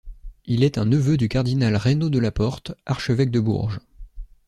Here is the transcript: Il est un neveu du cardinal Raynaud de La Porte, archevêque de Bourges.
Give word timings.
Il 0.47 0.63
est 0.63 0.79
un 0.79 0.85
neveu 0.85 1.15
du 1.15 1.29
cardinal 1.29 1.75
Raynaud 1.75 2.09
de 2.09 2.17
La 2.17 2.31
Porte, 2.31 2.73
archevêque 2.87 3.29
de 3.29 3.39
Bourges. 3.39 3.79